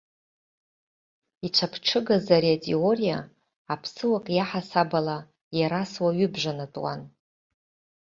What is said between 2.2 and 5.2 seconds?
ари атеориа, аԥсыуак иаҳасабала,